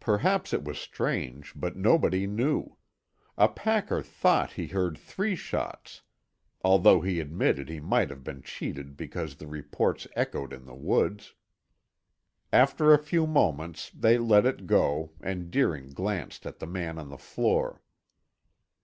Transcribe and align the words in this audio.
Perhaps 0.00 0.52
it 0.52 0.64
was 0.64 0.80
strange, 0.80 1.52
but 1.54 1.76
nobody 1.76 2.26
knew. 2.26 2.76
A 3.36 3.46
packer 3.48 4.02
thought 4.02 4.54
he 4.54 4.66
heard 4.66 4.98
three 4.98 5.36
shots, 5.36 6.02
although 6.64 7.02
he 7.02 7.20
admitted 7.20 7.68
he 7.68 7.78
might 7.78 8.10
have 8.10 8.24
been 8.24 8.42
cheated 8.42 8.96
because 8.96 9.36
the 9.36 9.46
reports 9.46 10.08
echoed 10.16 10.52
in 10.52 10.64
the 10.64 10.74
woods. 10.74 11.34
After 12.52 12.92
a 12.92 12.98
few 12.98 13.28
moments 13.28 13.92
they 13.94 14.18
let 14.18 14.44
it 14.44 14.66
go 14.66 15.12
and 15.20 15.52
Deering 15.52 15.90
glanced 15.92 16.44
at 16.44 16.58
the 16.58 16.66
man 16.66 16.98
on 16.98 17.08
the 17.08 17.16
floor. 17.16 17.80